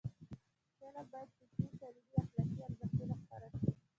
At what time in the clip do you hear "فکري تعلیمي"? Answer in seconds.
1.37-2.13